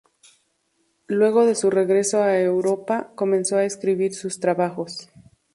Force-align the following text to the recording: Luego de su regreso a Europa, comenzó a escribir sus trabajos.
Luego 1.05 1.45
de 1.45 1.53
su 1.53 1.69
regreso 1.69 2.23
a 2.23 2.39
Europa, 2.39 3.11
comenzó 3.13 3.57
a 3.57 3.65
escribir 3.65 4.15
sus 4.15 4.39
trabajos. 4.39 5.09